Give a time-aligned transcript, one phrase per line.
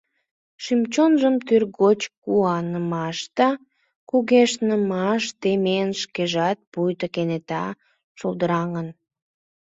[0.63, 3.49] Шӱм-чонжым тӱргоч куанымаш да
[4.09, 7.65] кугешнымаш темен, шкежат пуйто кенета
[8.17, 8.87] шулдыраҥын.